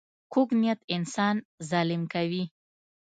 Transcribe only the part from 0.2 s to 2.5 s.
کوږ نیت انسان ظالم کوي